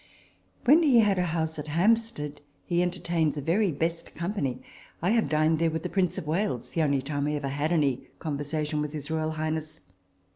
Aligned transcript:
When 0.65 0.81
he 0.81 0.97
had 1.01 1.19
a 1.19 1.25
house 1.27 1.59
at 1.59 1.67
Hampstead, 1.67 2.41
he 2.65 2.81
enter 2.81 2.99
tained 2.99 3.35
the 3.35 3.39
very 3.41 3.71
best 3.71 4.15
company. 4.15 4.63
I 4.99 5.11
have 5.11 5.29
dined 5.29 5.59
there 5.59 5.69
with 5.69 5.83
the 5.83 5.89
Prince 5.89 6.17
of 6.17 6.25
Wales 6.25 6.71
the 6.71 6.81
only 6.81 7.03
time 7.03 7.27
I 7.27 7.33
ever 7.35 7.49
had 7.49 7.71
any 7.71 8.07
conversation 8.17 8.81
with 8.81 8.93
his 8.93 9.11
royal 9.11 9.29
highness. 9.33 9.79